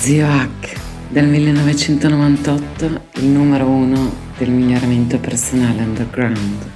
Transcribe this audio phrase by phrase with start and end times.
[0.00, 2.84] Zio Hack, del 1998,
[3.16, 6.70] il numero uno del miglioramento personale underground.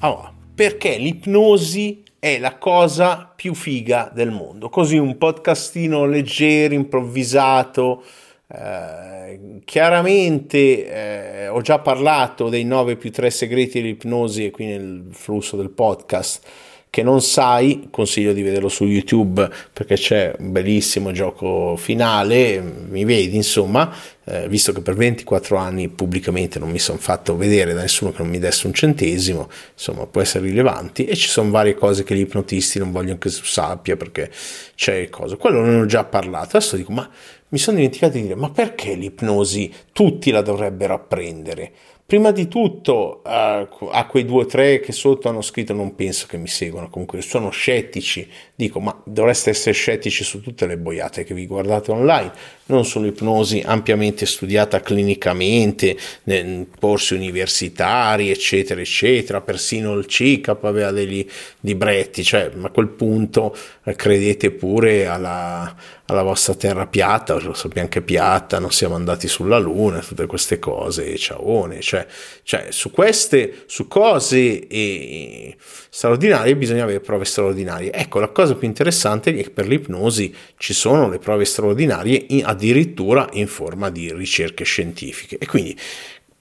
[0.00, 4.68] Allora, perché l'ipnosi è la cosa più figa del mondo?
[4.68, 8.04] Così un podcastino leggero, improvvisato,
[8.50, 15.56] eh, chiaramente eh, ho già parlato dei 9 più 3 segreti dell'ipnosi qui nel flusso
[15.56, 16.46] del podcast
[16.90, 23.04] che non sai, consiglio di vederlo su YouTube perché c'è un bellissimo gioco finale, mi
[23.04, 23.94] vedi insomma,
[24.24, 28.22] eh, visto che per 24 anni pubblicamente non mi sono fatto vedere da nessuno che
[28.22, 32.14] non mi desse un centesimo, insomma può essere rilevanti e ci sono varie cose che
[32.14, 34.30] gli ipnotisti non vogliono che si sappia perché
[34.74, 37.08] c'è cosa, quello ne ho già parlato, adesso dico ma
[37.50, 41.72] mi sono dimenticato di dire ma perché l'ipnosi tutti la dovrebbero apprendere?
[42.10, 46.26] Prima di tutto uh, a quei due o tre che sotto hanno scritto non penso
[46.26, 51.22] che mi seguano, comunque sono scettici, dico ma dovreste essere scettici su tutte le boiate
[51.24, 52.32] che vi guardate online,
[52.68, 61.28] non sull'ipnosi ampiamente studiata clinicamente, nei corsi universitari eccetera eccetera, persino il CICAP aveva degli
[61.60, 67.88] libretti, cioè a quel punto eh, credete pure alla, alla vostra terra piatta, lo sappiamo
[67.88, 71.97] che piatta, non siamo andati sulla luna, tutte queste cose, ciaone, cioè,
[72.42, 75.56] cioè su queste, su cose e,
[75.90, 77.92] straordinarie bisogna avere prove straordinarie.
[77.92, 82.44] Ecco, la cosa più interessante è che per l'ipnosi ci sono le prove straordinarie in,
[82.44, 85.38] addirittura in forma di ricerche scientifiche.
[85.38, 85.76] E quindi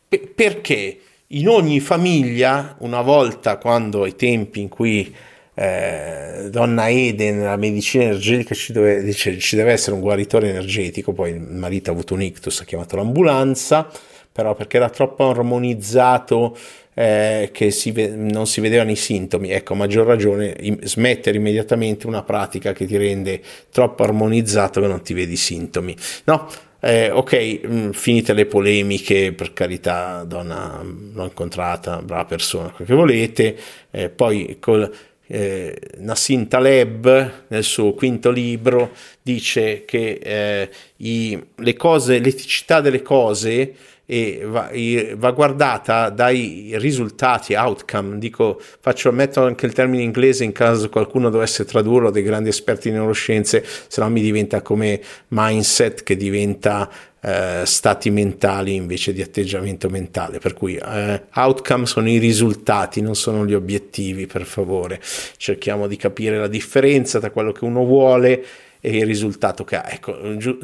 [0.08, 1.00] pe- perché
[1.31, 5.13] in ogni famiglia, una volta quando ai tempi in cui
[5.59, 11.13] eh, donna Eden, la medicina energetica ci deve, dice, ci deve essere un guaritore energetico,
[11.13, 13.89] poi il marito ha avuto un ictus, ha chiamato l'ambulanza,
[14.38, 16.56] però perché era troppo ormonizzato
[16.94, 21.38] eh, che si ve- non si vedevano i sintomi, ecco, a maggior ragione im- smettere
[21.38, 25.96] immediatamente una pratica che ti rende troppo armonizzato che non ti vedi i sintomi,
[26.26, 26.47] no?
[26.80, 32.88] Eh, ok, mh, mm, finite le polemiche, per carità, donna l'ho incontrata, brava persona, quel
[32.88, 33.58] che volete,
[33.90, 34.88] eh, poi col,
[35.26, 38.92] eh, Nassim Taleb nel suo quinto libro
[39.28, 43.74] dice che eh, i, le cose, l'eticità delle cose
[44.10, 44.72] e va,
[45.18, 51.30] va, guardata dai risultati, outcome, dico, faccio, metto anche il termine inglese in caso qualcuno
[51.30, 56.90] dovesse tradurlo, dei grandi esperti in neuroscienze, se no mi diventa come mindset che diventa
[57.20, 63.16] eh, stati mentali invece di atteggiamento mentale, per cui eh, outcome sono i risultati, non
[63.16, 65.02] sono gli obiettivi, per favore,
[65.36, 68.46] cerchiamo di capire la differenza tra quello che uno vuole
[68.88, 69.92] e il risultato che ha.
[69.92, 70.18] Ecco,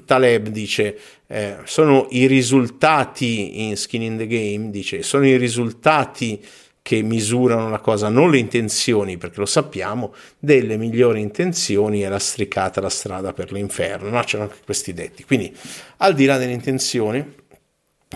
[0.06, 0.98] Taleb dice,
[1.28, 6.42] eh, sono i risultati in Skin in the Game, dice, sono i risultati
[6.82, 12.80] che misurano la cosa, non le intenzioni, perché lo sappiamo, delle migliori intenzioni è lastricata
[12.80, 14.22] la strada per l'inferno, no?
[14.24, 15.26] C'erano anche questi detti.
[15.26, 15.54] Quindi,
[15.98, 17.26] al di là delle intenzioni,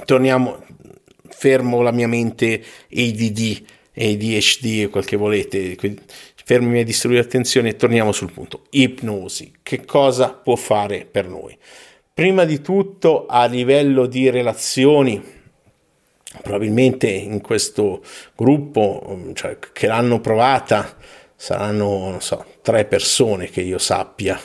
[0.05, 0.63] torniamo,
[1.27, 3.63] fermo la mia mente ADD,
[3.93, 5.75] ADHD, quel che volete,
[6.47, 8.67] fermi a distruggere l'attenzione e torniamo sul punto.
[8.69, 11.57] Ipnosi, che cosa può fare per noi?
[12.13, 15.21] Prima di tutto a livello di relazioni,
[16.41, 18.01] probabilmente in questo
[18.33, 20.95] gruppo cioè, che l'hanno provata
[21.35, 24.39] saranno, so, tre persone che io sappia.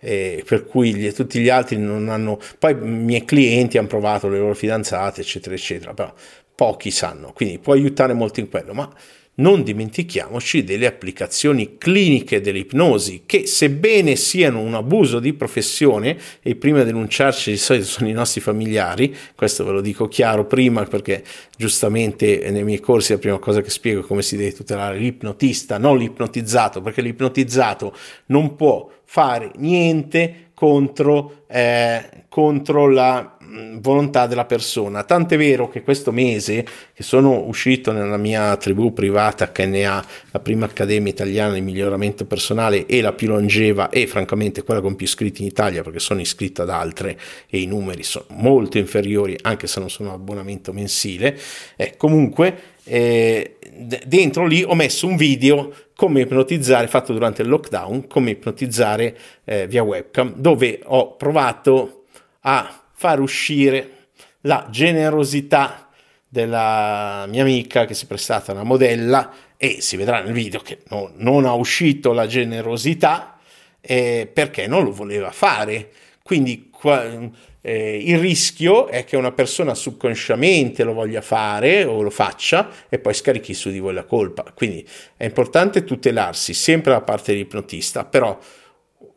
[0.00, 4.28] E per cui gli, tutti gli altri non hanno poi i miei clienti hanno provato
[4.28, 6.10] le loro fidanzate eccetera eccetera però
[6.54, 8.90] pochi sanno quindi può aiutare molto in quello ma
[9.36, 16.82] non dimentichiamoci delle applicazioni cliniche dell'ipnosi che sebbene siano un abuso di professione e prima
[16.82, 21.24] denunciarci di solito sono i nostri familiari, questo ve lo dico chiaro prima perché
[21.56, 25.78] giustamente nei miei corsi la prima cosa che spiego è come si deve tutelare l'ipnotista,
[25.78, 27.94] non l'ipnotizzato, perché l'ipnotizzato
[28.26, 33.38] non può fare niente contro, eh, contro la
[33.80, 35.02] volontà della persona.
[35.04, 40.66] Tant'è vero che questo mese, che sono uscito nella mia tribù privata KNA, la prima
[40.66, 45.42] accademia italiana di miglioramento personale e la più longeva e francamente quella con più iscritti
[45.42, 47.18] in Italia perché sono iscritto ad altre
[47.48, 51.38] e i numeri sono molto inferiori anche se non sono abbonamento mensile.
[51.76, 53.56] Eh, comunque eh,
[54.06, 59.66] dentro lì ho messo un video come ipnotizzare fatto durante il lockdown, come ipnotizzare eh,
[59.66, 62.04] via webcam dove ho provato
[62.40, 64.08] a far uscire
[64.42, 65.88] la generosità
[66.28, 70.80] della mia amica che si è prestata una modella e si vedrà nel video che
[70.90, 73.38] no, non ha uscito la generosità
[73.80, 75.88] eh, perché non lo voleva fare.
[76.22, 77.02] Quindi qua,
[77.62, 82.98] Eh, il rischio è che una persona subconsciamente lo voglia fare o lo faccia e
[82.98, 84.44] poi scarichi su di voi la colpa.
[84.54, 84.82] Quindi
[85.14, 88.38] è importante tutelarsi sempre da parte dell'ipnotista, però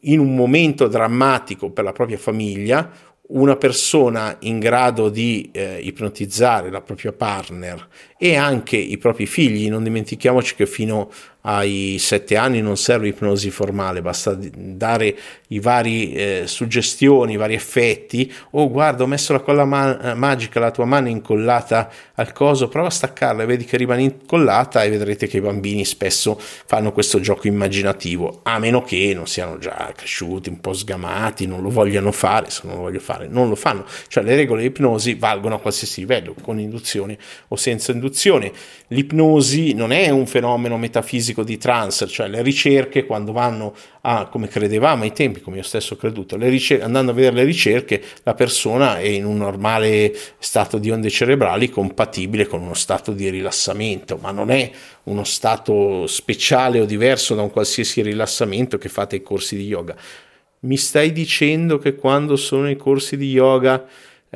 [0.01, 2.91] in un momento drammatico per la propria famiglia,
[3.33, 7.88] una persona in grado di eh, ipnotizzare la propria partner
[8.18, 11.12] e anche i propri figli, non dimentichiamoci che fino
[11.45, 15.16] ai sette anni non serve ipnosi formale, basta dare
[15.48, 18.31] i vari eh, suggestioni, i vari effetti.
[18.51, 22.31] Oh, guarda, ho messo la colla ma- eh, magica, la tua mano è incollata al
[22.31, 26.40] coso, prova a staccarla e vedi che rimane incollata e vedrete che i bambini spesso
[26.40, 31.62] fanno questo gioco immaginativo, a meno che non siano già cresciuti, un po' sgamati, non
[31.62, 33.86] lo vogliano fare, se non lo voglio fare, non lo fanno.
[34.07, 37.18] Cioè le regole di ipnosi valgono a qualsiasi livello, con induzione
[37.50, 38.51] o senza induzione.
[38.88, 44.47] L'ipnosi non è un fenomeno metafisico di transfer, cioè le ricerche quando vanno a, come
[44.47, 48.35] credevamo ai tempi, come io stesso ho creduto, ricerche, andando a vedere le ricerche, la
[48.35, 54.18] persona è in un normale stato di onde cerebrali compatibile con uno stato di rilassamento,
[54.21, 54.69] ma non è
[55.06, 59.95] uno stato speciale o diverso da un qualsiasi rilassamento che fate ai corsi di yoga.
[60.59, 63.85] Mi stai dicendo che quando sono ai corsi di yoga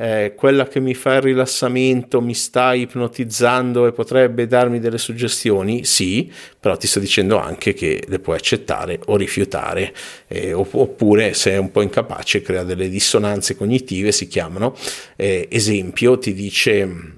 [0.00, 5.84] eh, quella che mi fa il rilassamento mi sta ipnotizzando e potrebbe darmi delle suggestioni?
[5.84, 9.92] Sì, però ti sto dicendo anche che le puoi accettare o rifiutare,
[10.28, 14.76] eh, oppure se è un po' incapace crea delle dissonanze cognitive, si chiamano.
[15.16, 17.16] Eh, esempio, ti dice...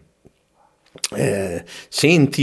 [1.13, 2.43] Eh, senti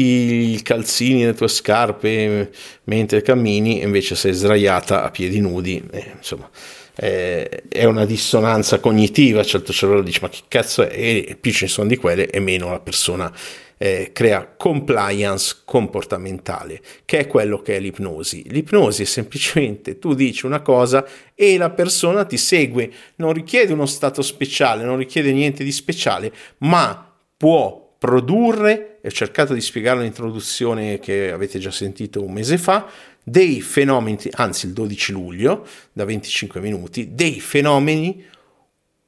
[0.54, 2.50] i calzini nelle tue scarpe
[2.86, 6.50] mentre cammini, invece sei sdraiata a piedi nudi, eh, insomma,
[6.98, 11.38] eh, è una dissonanza cognitiva, cioè il tuo cervello dice ma che cazzo è, e
[11.40, 13.32] più ne sono di quelle e meno la persona
[13.78, 18.44] eh, crea compliance comportamentale, che è quello che è l'ipnosi.
[18.50, 21.06] L'ipnosi è semplicemente tu dici una cosa
[21.36, 26.32] e la persona ti segue, non richiede uno stato speciale, non richiede niente di speciale,
[26.60, 32.88] ma può produrre, ho cercato di spiegarlo nell'introduzione che avete già sentito un mese fa,
[33.30, 38.24] dei fenomeni, anzi il 12 luglio, da 25 minuti, dei fenomeni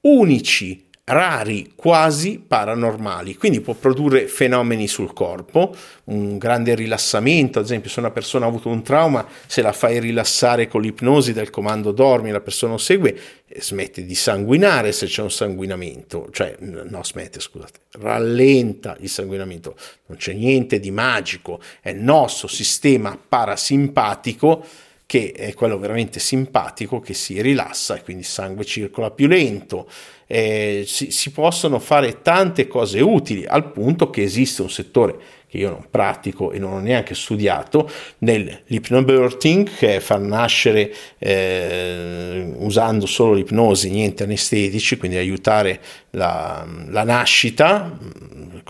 [0.01, 5.75] unici rari, quasi paranormali, quindi può produrre fenomeni sul corpo,
[6.05, 9.99] un grande rilassamento, ad esempio se una persona ha avuto un trauma, se la fai
[9.99, 13.17] rilassare con l'ipnosi del comando dormi, la persona lo segue,
[13.47, 19.75] eh, smette di sanguinare se c'è un sanguinamento, cioè no smette scusate, rallenta il sanguinamento,
[20.05, 24.63] non c'è niente di magico, è il nostro sistema parasimpatico
[25.09, 29.89] che è quello veramente simpatico che si rilassa e quindi il sangue circola più lento.
[30.27, 35.17] Eh, si, si possono fare tante cose utili al punto che esiste un settore
[35.49, 37.89] che io non pratico e non ho neanche studiato,
[38.19, 47.03] nell'hypnobirthing, che è far nascere eh, usando solo l'ipnosi, niente anestetici, quindi aiutare la, la
[47.03, 47.97] nascita,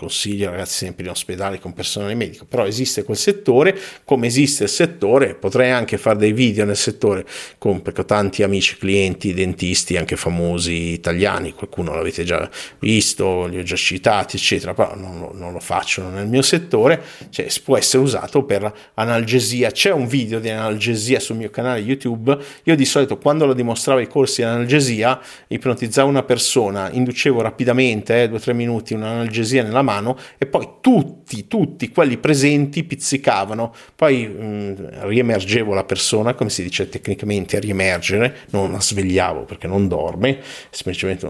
[0.00, 4.70] consiglio ragazzi sempre in ospedale con personale medico, però esiste quel settore, come esiste il
[4.70, 7.26] settore, potrei anche fare dei video nel settore,
[7.58, 12.48] con, perché ho tanti amici, clienti, dentisti, anche famosi italiani, qualcuno l'avete già
[12.78, 17.48] visto, li ho già citati, eccetera, però non, non lo faccio nel mio settore cioè,
[17.62, 19.70] può essere usato per analgesia.
[19.70, 22.36] C'è un video di analgesia sul mio canale YouTube.
[22.64, 28.24] Io di solito quando lo dimostravo ai corsi di analgesia, ipnotizzavo una persona, inducevo rapidamente,
[28.24, 33.72] eh, due o tre minuti, un'analgesia nella mano e poi tutti, tutti quelli presenti pizzicavano.
[33.94, 39.86] Poi mh, riemergevo la persona, come si dice tecnicamente, riemergere, non la svegliavo perché non
[39.86, 40.40] dorme,
[40.70, 41.28] semplicemente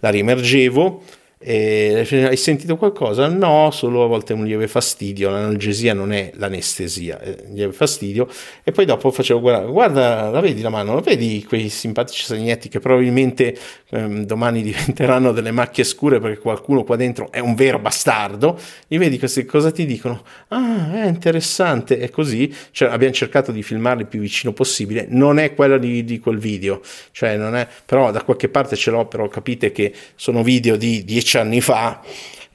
[0.00, 1.02] la riemergevo
[1.46, 3.28] e hai sentito qualcosa?
[3.28, 5.28] No, solo a volte un lieve fastidio.
[5.28, 8.26] L'analgesia non è l'anestesia, è un lieve fastidio.
[8.62, 12.70] E poi dopo facevo guarda, guarda, la vedi la mano, la vedi quei simpatici segnetti
[12.70, 13.54] che probabilmente
[13.90, 18.58] ehm, domani diventeranno delle macchie scure perché qualcuno qua dentro è un vero bastardo.
[18.88, 20.22] E vedi queste cosa ti dicono?
[20.48, 21.98] Ah, è interessante.
[21.98, 22.50] È così.
[22.70, 25.04] Cioè, abbiamo cercato di filmarli il più vicino possibile.
[25.10, 26.80] Non è quella di, di quel video,
[27.12, 29.04] cioè, non è, però da qualche parte ce l'ho.
[29.04, 32.00] Però capite che sono video di 10 anni fa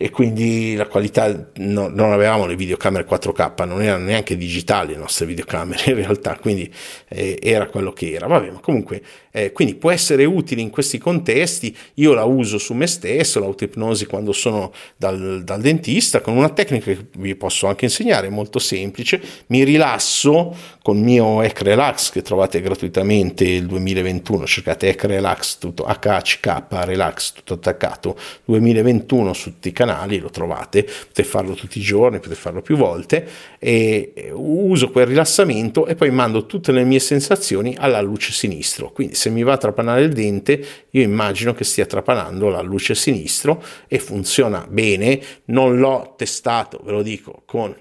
[0.01, 4.97] e quindi la qualità no, non avevamo le videocamere 4K, non erano neanche digitali le
[4.99, 6.73] nostre videocamere in realtà, quindi
[7.09, 8.25] eh, era quello che era.
[8.25, 9.01] Vabbè, ma comunque
[9.31, 11.75] eh, quindi può essere utile in questi contesti.
[11.95, 16.93] Io la uso su me stesso, l'autoipnosi quando sono dal, dal dentista, con una tecnica
[16.93, 19.21] che vi posso anche insegnare, molto semplice.
[19.47, 25.57] Mi rilasso con il mio Ec Relax che trovate gratuitamente il 2021, cercate Ec Relax
[25.57, 31.53] tutto HHK Relax tutto attaccato 2021 su tutti i canali canali, lo trovate, potete farlo
[31.53, 33.27] tutti i giorni, potete farlo più volte
[33.57, 38.91] e uso quel rilassamento e poi mando tutte le mie sensazioni alla luce sinistro.
[38.91, 42.93] Quindi se mi va a trapanare il dente, io immagino che stia trapanando la luce
[42.93, 45.19] sinistro e funziona bene.
[45.45, 47.75] Non l'ho testato, ve lo dico, con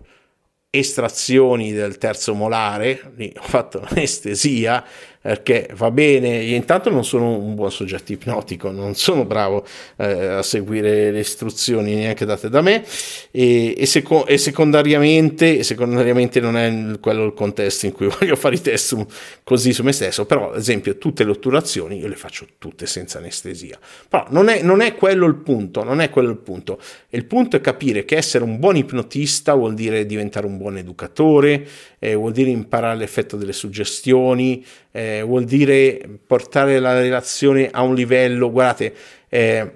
[0.71, 3.01] estrazioni del terzo molare,
[3.37, 4.85] ho fatto l'anestesia
[5.29, 9.63] perché va bene, io intanto non sono un buon soggetto ipnotico, non sono bravo
[9.97, 12.83] eh, a seguire le istruzioni neanche date da me.
[13.31, 18.55] E, e, seco- e secondariamente, secondariamente, non è quello il contesto in cui voglio fare
[18.55, 19.05] i test
[19.45, 23.19] così su me stesso, però ad esempio tutte le otturazioni io le faccio tutte senza
[23.19, 26.81] anestesia, però non è, non è quello il punto, non è quello il punto,
[27.11, 31.67] il punto è capire che essere un buon ipnotista vuol dire diventare un buon educatore,
[31.99, 34.65] eh, vuol dire imparare l'effetto delle suggestioni,
[34.99, 38.93] eh, vuol dire portare la relazione a un livello, guardate,
[39.29, 39.71] eh,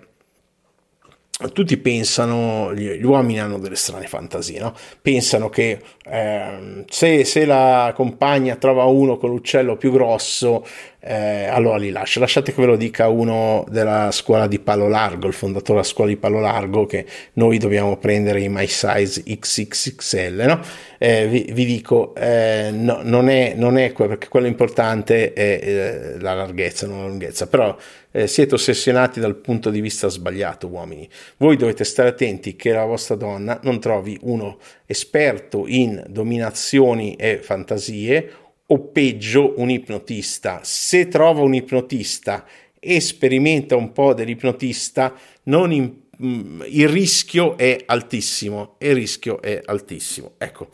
[1.53, 4.75] tutti pensano, gli, uomini hanno delle strane fantasie, no?
[5.01, 10.67] pensano che eh, se, se, la compagna trova uno con l'uccello più grosso,
[11.05, 12.21] eh, allora li lascia.
[12.21, 16.11] Lasciate che ve lo dica uno della scuola di Palo Largo, il fondatore della scuola
[16.11, 17.05] di Palo Largo, che
[17.35, 20.45] noi dobbiamo prendere i My Size XXXL.
[20.47, 20.61] No?
[20.99, 25.61] Eh, vi, vi, dico, eh, no, non, è, non è quello, perché quello importante è
[25.61, 27.77] eh, la larghezza, non la lunghezza, però
[28.13, 31.09] eh, siete ossessionati dal punto di vista sbagliato, uomini.
[31.39, 37.41] Voi dovete stare attenti che la vostra donna non trovi uno esperto in dominazioni e
[37.43, 38.31] fantasie
[38.73, 40.61] o peggio un ipnotista.
[40.63, 42.47] Se trova un ipnotista
[42.81, 45.15] e sperimenta un po' dell'ipnotista,
[45.45, 48.77] in, mm, il rischio è altissimo.
[48.79, 50.33] Il rischio è altissimo.
[50.39, 50.69] Ecco.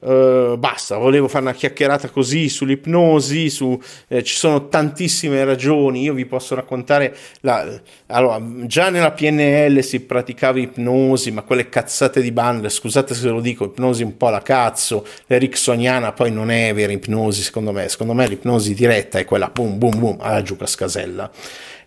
[0.00, 3.78] Uh, basta, volevo fare una chiacchierata così sull'ipnosi, su,
[4.08, 7.68] eh, ci sono tantissime ragioni, io vi posso raccontare, la,
[8.06, 13.42] allora, già nella PNL si praticava ipnosi, ma quelle cazzate di bande, scusate se lo
[13.42, 18.14] dico, ipnosi un po' la cazzo, l'ericksoniana poi non è vera ipnosi secondo me, secondo
[18.14, 21.30] me l'ipnosi diretta è quella boom boom boom alla giù cascasella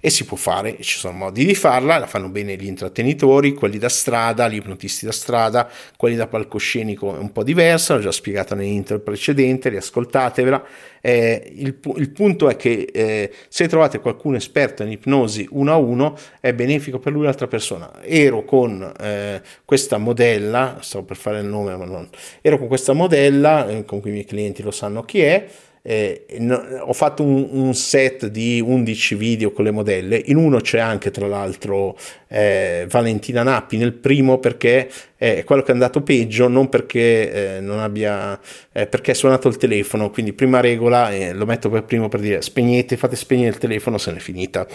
[0.06, 3.78] e si può fare, ci sono modi di farla, la fanno bene gli intrattenitori, quelli
[3.78, 8.12] da strada, gli ipnotisti da strada, quelli da palcoscenico è un po' diversa, l'ho già
[8.12, 10.62] spiegata nell'intro precedente, riascoltatevela.
[11.00, 15.78] Eh, il, il, punto è che eh, se trovate qualcuno esperto in ipnosi uno a
[15.78, 17.90] uno è benefico per lui l'altra persona.
[18.04, 22.10] Ero con eh, questa modella, stavo per fare il nome ma non,
[22.42, 25.48] ero con questa modella, eh, con cui i miei clienti lo sanno chi è,
[25.86, 30.62] eh, no, ho fatto un, un, set di 11 video con le modelle, in uno
[30.62, 31.98] c'è anche tra l'altro
[32.30, 37.60] eh, Valentina Nappi, nel primo perché è quello che è andato peggio, non perché eh,
[37.60, 38.40] non abbia,
[38.72, 42.42] eh, perché è suonato il telefono, quindi prima regola, lo metto per primo per dire
[42.42, 44.66] spegnete, fate spegnere il telefono, se n'è finita.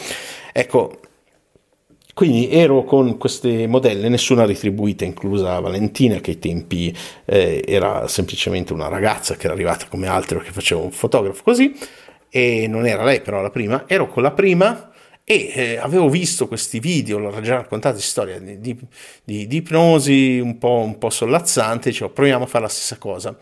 [0.52, 1.00] Ecco,
[2.18, 6.92] quindi ero con queste modelle, nessuna ritribuita, inclusa Valentina, che ai tempi
[7.24, 11.72] eh, era semplicemente una ragazza che era arrivata come altre che faceva un fotografo così,
[12.28, 14.90] e non era lei però la prima, ero con la prima
[15.22, 18.76] e eh, avevo visto questi video, l'ho già raccontato storia di, di,
[19.22, 23.38] di, di ipnosi un po', un po' sollazzante, cioè proviamo a fare la stessa cosa.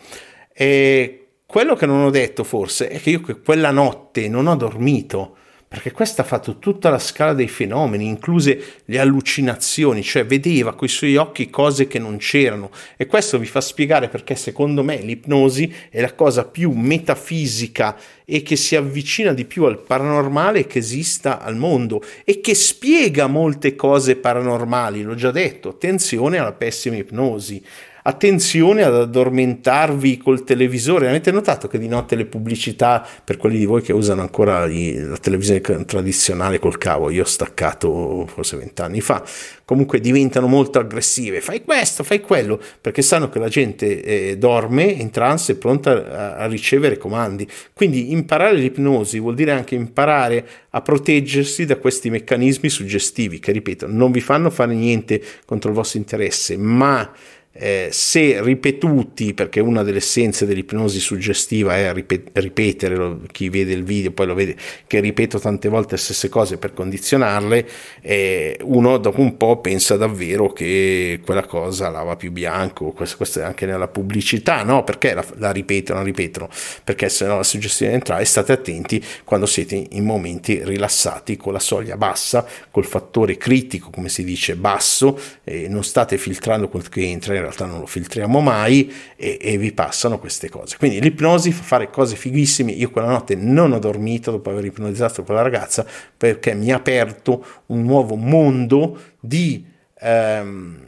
[0.52, 5.37] E quello che non ho detto forse è che io quella notte non ho dormito
[5.76, 10.88] perché questa ha fatto tutta la scala dei fenomeni, incluse le allucinazioni, cioè vedeva coi
[10.88, 12.71] suoi occhi cose che non c'erano.
[12.97, 18.40] E questo vi fa spiegare perché secondo me l'ipnosi è la cosa più metafisica e
[18.40, 23.76] che si avvicina di più al paranormale che esista al mondo e che spiega molte
[23.76, 27.62] cose paranormali, l'ho già detto, attenzione alla pessima ipnosi
[28.06, 31.08] attenzione ad addormentarvi col televisore.
[31.08, 35.16] Avete notato che di notte le pubblicità, per quelli di voi che usano ancora la
[35.16, 39.25] televisione tradizionale col cavo, io ho staccato forse vent'anni fa,
[39.64, 41.40] comunque diventano molto aggressive.
[41.40, 45.90] Fai questo, fai quello, perché sanno che la gente eh, dorme in trance è pronta
[45.90, 47.46] a, a ricevere comandi.
[47.72, 53.86] Quindi imparare l'ipnosi vuol dire anche imparare a proteggersi da questi meccanismi suggestivi che, ripeto,
[53.88, 57.12] non vi fanno fare niente contro il vostro interesse, ma
[57.58, 64.10] eh, se ripetuti, perché una delle essenze dell'ipnosi suggestiva è ripetere, chi vede il video
[64.10, 67.68] poi lo vede che ripeto tante volte le stesse cose per condizionarle,
[68.02, 73.40] eh, uno dopo un po' pensa davvero che quella cosa lava più bianco, questo, questo
[73.40, 74.84] è anche nella pubblicità, no?
[74.84, 76.48] Perché la, la ripetono, ripetono?
[76.84, 81.58] Perché se no la suggestione entrare, state attenti quando siete in momenti rilassati, con la
[81.58, 87.02] soglia bassa, col fattore critico, come si dice, basso, e non state filtrando quel che
[87.02, 90.76] entra realtà non lo filtriamo mai e, e, vi passano queste cose.
[90.76, 92.72] Quindi l'ipnosi fa fare cose fighissime.
[92.72, 95.86] Io quella notte non ho dormito dopo aver ipnotizzato quella ragazza
[96.16, 99.66] perché mi ha aperto un nuovo mondo di
[99.98, 100.78] ehm,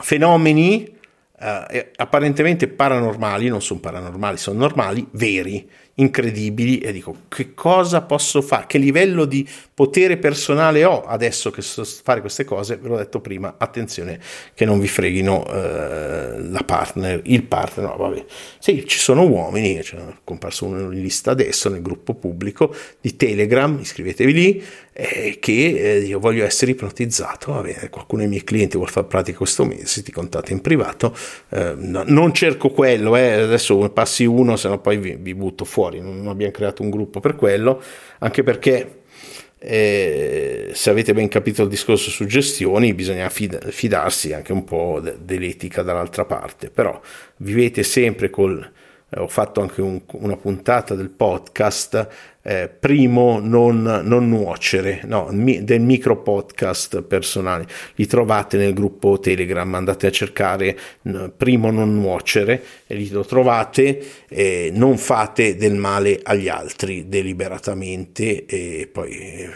[0.00, 0.94] fenomeni
[1.38, 5.68] eh, apparentemente paranormali, non sono paranormali, sono normali, veri,
[5.98, 11.62] incredibili e dico che cosa posso fare, che livello di potere personale ho adesso che
[11.62, 14.20] so fare queste cose, ve l'ho detto prima, attenzione
[14.54, 18.24] che non vi freghino eh, la partner, il partner, no vabbè,
[18.58, 23.78] sì ci sono uomini, c'è comparso uno in lista adesso nel gruppo pubblico di Telegram,
[23.80, 28.76] iscrivetevi lì, eh, che eh, io voglio essere ipnotizzato, va bene, qualcuno dei miei clienti
[28.76, 31.16] vuole fare pratica questo mese, ti contate in privato,
[31.50, 35.64] eh, no, non cerco quello, eh, adesso passi uno, se no poi vi, vi butto
[35.64, 37.80] fuori fuori, non abbiamo creato un gruppo per quello,
[38.18, 39.02] anche perché
[39.58, 45.16] eh, se avete ben capito il discorso suggestioni bisogna fid- fidarsi anche un po' de-
[45.20, 47.00] dell'etica dall'altra parte, però
[47.38, 48.72] vivete sempre col
[49.08, 52.08] eh, ho fatto anche un, una puntata del podcast,
[52.46, 59.18] eh, primo non, non nuocere, no, mi, del micro podcast personale, li trovate nel gruppo
[59.18, 65.74] Telegram, andate a cercare n, primo non nuocere e li trovate, eh, non fate del
[65.74, 69.50] male agli altri deliberatamente e poi...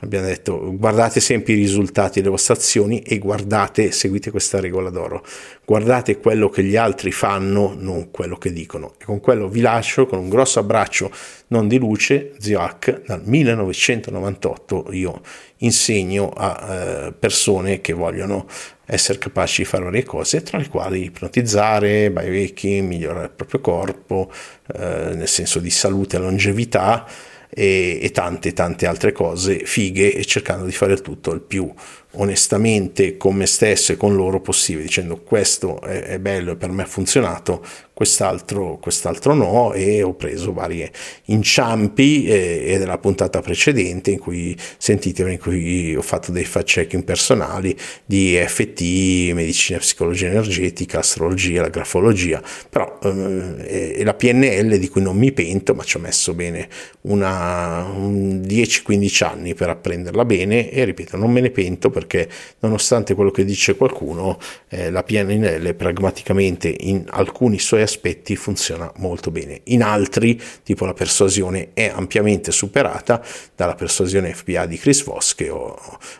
[0.00, 5.24] Abbiamo detto guardate sempre i risultati delle vostre azioni e guardate, seguite questa regola d'oro,
[5.64, 8.92] guardate quello che gli altri fanno, non quello che dicono.
[8.98, 11.10] E con quello vi lascio con un grosso abbraccio
[11.48, 15.22] non di luce, zio H, dal 1998 io
[15.58, 16.74] insegno a
[17.06, 18.46] eh, persone che vogliono
[18.84, 24.30] essere capaci di fare varie cose, tra le quali ipnotizzare, biohacking, migliorare il proprio corpo,
[24.74, 27.06] eh, nel senso di salute e longevità,
[27.58, 31.72] e, e, tante tante altre cose fighe e cercando di fare tutto il più
[32.16, 36.70] onestamente con me stesso e con loro possibile dicendo questo è, è bello e per
[36.70, 37.64] me ha funzionato
[37.96, 40.86] quest'altro, quest'altro no e ho preso vari
[41.26, 46.66] inciampi eh, e della puntata precedente in cui sentite in cui ho fatto dei fact
[46.66, 54.76] checking personali di EFT, medicina psicologia energetica, astrologia, la grafologia, però eh, è la PNL
[54.76, 56.68] di cui non mi pento, ma ci ho messo bene
[57.02, 62.05] una, un 10-15 anni per apprenderla bene e ripeto, non me ne pento perché
[62.60, 69.30] nonostante quello che dice qualcuno, eh, la PNL pragmaticamente in alcuni suoi aspetti funziona molto
[69.30, 69.60] bene.
[69.64, 73.22] In altri, tipo la persuasione, è ampiamente superata
[73.54, 75.76] dalla persuasione FBA di Chris Voss, che ho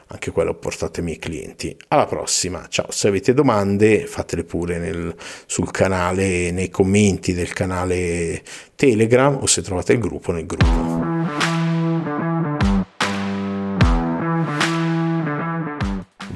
[0.08, 1.76] anche quello portato ai miei clienti.
[1.88, 5.14] Alla prossima, ciao, se avete domande fatele pure nel,
[5.46, 8.42] sul canale, nei commenti del canale
[8.74, 11.55] Telegram o se trovate il gruppo nel gruppo.